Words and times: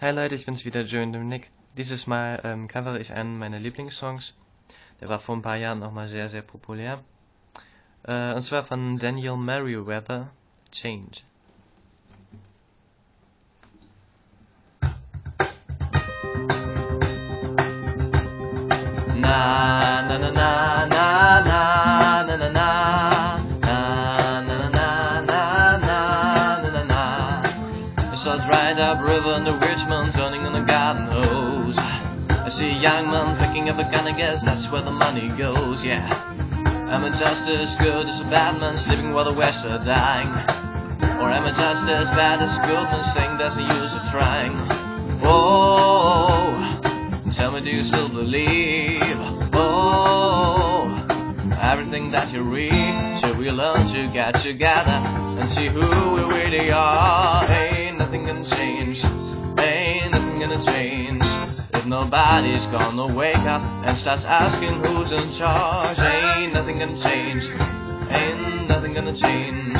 Hi 0.00 0.12
Leute, 0.12 0.36
ich 0.36 0.46
bin's 0.46 0.64
wieder, 0.64 0.82
Joe 0.82 1.04
Nick. 1.04 1.50
Dieses 1.76 2.06
Mal 2.06 2.40
ähm, 2.44 2.68
covere 2.68 3.00
ich 3.00 3.12
einen 3.12 3.36
meiner 3.36 3.58
Lieblingssongs. 3.58 4.32
Der 5.00 5.08
war 5.08 5.18
vor 5.18 5.34
ein 5.34 5.42
paar 5.42 5.56
Jahren 5.56 5.80
nochmal 5.80 6.08
sehr, 6.08 6.28
sehr 6.28 6.42
populär. 6.42 7.02
Äh, 8.04 8.32
und 8.34 8.44
zwar 8.44 8.64
von 8.64 9.00
Daniel 9.00 9.36
Merriweather, 9.36 10.30
Change. 10.70 11.22
Saw 28.18 28.36
dried 28.36 28.80
up 28.80 28.98
river 28.98 29.30
and 29.30 29.46
the 29.46 29.52
rich 29.52 29.86
man 29.86 30.10
turning 30.10 30.44
on 30.44 30.52
a 30.56 30.66
garden 30.66 31.06
hose. 31.06 31.78
I 31.78 32.48
see 32.48 32.70
a 32.70 32.72
young 32.72 33.06
man 33.12 33.38
picking 33.38 33.68
up 33.68 33.78
a 33.78 33.84
gun, 33.84 34.12
I 34.12 34.16
guess 34.18 34.42
that's 34.42 34.68
where 34.72 34.82
the 34.82 34.90
money 34.90 35.28
goes, 35.38 35.84
yeah. 35.84 36.02
Am 36.90 37.04
I 37.04 37.10
just 37.10 37.48
as 37.48 37.76
good 37.76 38.06
as 38.06 38.20
a 38.20 38.28
bad 38.28 38.60
man 38.60 38.76
sleeping 38.76 39.12
while 39.12 39.24
the 39.24 39.38
West 39.38 39.64
are 39.66 39.78
dying? 39.84 40.26
Or 41.22 41.30
am 41.30 41.44
I 41.44 41.50
just 41.50 41.88
as 41.88 42.10
bad 42.10 42.42
as 42.42 42.58
a 42.58 42.62
good 42.66 42.82
man 42.90 43.04
saying 43.14 43.38
there's 43.38 43.56
no 43.56 43.62
use 43.62 43.94
of 43.94 44.02
trying? 44.10 44.56
Oh, 45.22 46.58
tell 47.36 47.52
me, 47.52 47.60
do 47.60 47.70
you 47.70 47.84
still 47.84 48.08
believe? 48.08 48.98
Oh, 49.54 50.90
everything 51.62 52.10
that 52.10 52.32
you 52.32 52.42
read, 52.42 53.20
should 53.20 53.38
we 53.38 53.52
learn 53.52 53.76
to 53.94 54.08
get 54.12 54.34
together 54.34 54.98
and 55.38 55.48
see 55.48 55.68
who 55.68 55.86
we 56.16 56.22
really 56.34 56.72
are? 56.72 57.27
Gonna 58.28 58.44
change, 58.44 59.02
ain't 59.58 60.12
nothing 60.12 60.40
gonna 60.40 60.62
change. 60.62 61.24
If 61.72 61.86
nobody's 61.86 62.66
gonna 62.66 63.06
wake 63.16 63.38
up 63.38 63.62
and 63.62 63.96
starts 63.96 64.26
asking 64.26 64.84
who's 64.84 65.12
in 65.12 65.32
charge, 65.32 65.98
ain't 65.98 66.52
nothing 66.52 66.78
gonna 66.78 66.94
change, 66.94 67.48
ain't 68.10 68.68
nothing 68.68 68.92
gonna 68.92 69.14
change, 69.16 69.78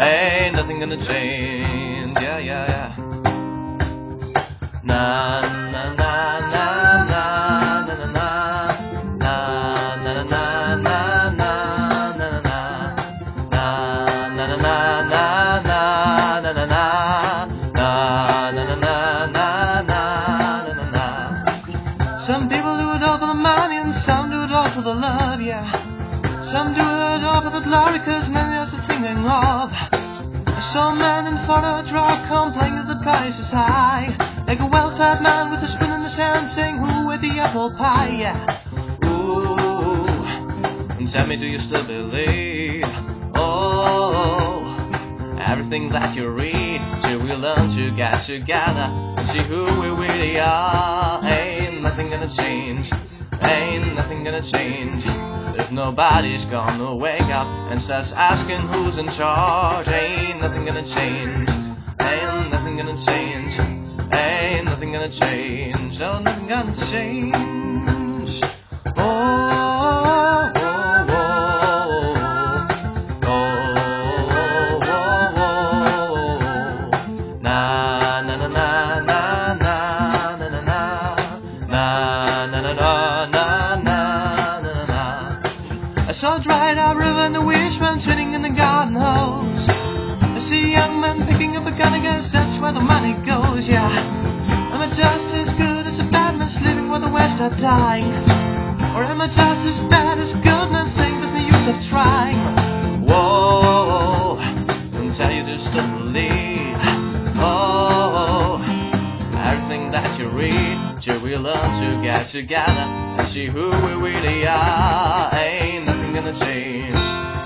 ain't 0.00 0.54
nothing 0.54 0.78
gonna 0.78 0.96
change. 0.96 2.20
Yeah, 2.20 2.38
yeah, 2.38 2.66
yeah. 2.68 2.94
Na 4.84 5.57
people 22.58 22.76
do 22.76 22.90
it 22.90 23.02
all 23.04 23.18
for 23.18 23.26
the 23.26 23.34
money 23.38 23.76
and 23.76 23.94
some 23.94 24.30
do 24.30 24.42
it 24.42 24.50
all 24.50 24.66
for 24.66 24.82
the 24.82 24.92
love, 24.92 25.40
yeah. 25.40 25.70
Some 26.42 26.74
do 26.74 26.82
it 26.82 27.22
all 27.22 27.40
for 27.42 27.54
the 27.54 27.62
glory 27.62 28.00
cause 28.00 28.30
none 28.30 28.52
else 28.52 28.72
is 28.72 28.84
thinking 28.84 29.22
of. 29.22 29.70
I 29.70 30.60
saw 30.60 30.90
a 30.90 30.96
man 30.98 31.28
in 31.30 31.38
front 31.46 31.64
of 31.64 31.86
a 31.86 31.88
truck 31.88 32.18
complaining 32.26 32.82
that 32.82 32.88
the 32.88 33.00
price 33.00 33.38
is 33.38 33.52
high. 33.52 34.10
Like 34.48 34.58
a 34.58 34.66
well-fed 34.66 35.22
man 35.22 35.52
with 35.52 35.62
a 35.62 35.68
spoon 35.68 35.92
in 35.92 36.00
his 36.00 36.16
hand 36.16 36.48
saying 36.48 36.78
who 36.78 37.12
ate 37.12 37.20
the 37.20 37.38
apple 37.38 37.70
pie, 37.78 38.10
yeah. 38.18 38.34
Ooh, 39.06 40.98
and 40.98 41.08
tell 41.08 41.28
me 41.28 41.36
do 41.36 41.46
you 41.46 41.60
still 41.60 41.84
believe? 41.86 42.82
Oh, 43.36 44.74
everything 45.38 45.90
that 45.90 46.16
you 46.16 46.28
read, 46.28 46.80
till 47.04 47.20
we 47.20 47.32
learn 47.34 47.70
to 47.76 47.92
get 47.92 48.14
together 48.14 48.88
and 49.16 49.26
see 49.28 49.44
who 49.46 49.62
we 49.80 49.90
really 49.90 50.40
are. 50.40 51.22
Ain't 51.22 51.38
nothing 51.38 51.47
gonna 52.18 52.34
change, 52.34 52.90
ain't 53.44 53.94
nothing 53.94 54.24
gonna 54.24 54.42
change. 54.42 55.04
If 55.54 55.70
nobody's 55.70 56.44
gonna 56.46 56.96
wake 56.96 57.30
up 57.30 57.46
and 57.70 57.80
starts 57.80 58.12
asking 58.12 58.58
who's 58.58 58.98
in 58.98 59.06
charge, 59.06 59.86
ain't 59.88 60.40
nothing 60.40 60.66
gonna 60.66 60.82
change, 60.82 61.48
ain't 62.02 62.50
nothing 62.50 62.76
gonna 62.76 62.98
change, 63.00 63.56
ain't 64.14 64.64
nothing 64.64 64.92
gonna 64.92 65.08
change, 65.08 66.00
oh, 66.00 66.20
nothing 66.24 66.48
gonna 66.48 66.74
change. 66.90 67.67
na 81.78 82.46
na 82.50 82.60
na 82.60 82.72
na 82.72 83.26
na 83.36 83.46
na 83.86 83.98
na 84.64 84.74
na. 84.92 85.02
I 86.10 86.12
saw 86.12 86.38
dried 86.38 86.76
up 86.76 86.96
river 86.96 87.24
and 87.28 87.34
the 87.38 87.44
wishbone 87.50 88.00
sitting 88.00 88.34
in 88.34 88.42
the 88.42 88.54
garden 88.62 88.96
hose. 88.96 89.64
I 90.36 90.40
see 90.40 90.72
young 90.72 91.00
men 91.00 91.16
picking 91.28 91.56
up 91.56 91.66
a 91.66 91.74
gun 91.78 91.94
and 91.94 92.02
guess 92.02 92.32
that's 92.32 92.58
where 92.58 92.72
the 92.72 92.84
money 92.94 93.14
goes, 93.32 93.68
yeah. 93.68 93.94
Am 94.72 94.80
I 94.86 94.88
just 95.02 95.28
as 95.42 95.52
good 95.52 95.86
as 95.86 95.98
a 96.00 96.06
bad 96.16 96.36
man 96.38 96.48
sleeping 96.48 96.88
while 96.90 97.04
the 97.06 97.12
West 97.12 97.40
are 97.40 97.54
dying? 97.60 98.10
Or 98.94 99.04
am 99.12 99.20
I 99.20 99.28
just 99.40 99.62
as 99.70 99.78
bad 99.94 100.18
as 100.18 100.32
good 100.32 100.68
men 100.74 100.88
saying 100.88 101.16
there's 101.20 101.34
no 101.38 101.44
use 101.54 101.66
of 101.72 101.78
trying? 101.92 102.40
Whoa, 103.08 104.38
and 104.98 105.14
tell 105.14 105.30
you 105.30 105.44
this 105.44 105.70
to 105.70 105.82
believe. 105.98 106.67
You 110.18 110.28
read, 110.30 111.00
till 111.00 111.20
we 111.22 111.36
learn 111.36 111.54
to 111.54 112.02
get 112.02 112.26
together 112.26 112.72
and 112.72 113.20
see 113.20 113.46
who 113.46 113.68
we 113.68 114.10
really 114.10 114.46
are. 114.48 115.30
Ain't 115.36 115.86
nothing 115.86 116.12
gonna 116.12 116.36
change, 116.38 116.96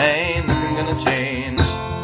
ain't 0.00 0.46
nothing 0.48 0.74
gonna 0.74 1.04
change. 1.04 1.60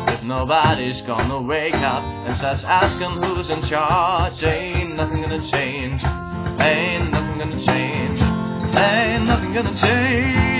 If 0.09 0.25
nobody's 0.25 1.03
gonna 1.03 1.41
wake 1.43 1.75
up 1.75 2.03
and 2.05 2.33
starts 2.33 2.65
asking 2.65 3.23
who's 3.23 3.51
in 3.51 3.61
charge, 3.63 4.43
ain't 4.45 4.95
nothing 4.97 5.23
gonna 5.23 5.45
change, 5.45 6.01
ain't 6.61 7.11
nothing 7.11 7.39
gonna 7.39 7.61
change, 7.61 8.21
ain't 8.79 9.27
nothing 9.27 9.53
gonna 9.55 9.75
change. 9.75 10.52